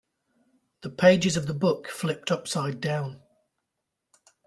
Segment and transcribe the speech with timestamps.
[0.81, 3.21] The pages of the book flipped upside down.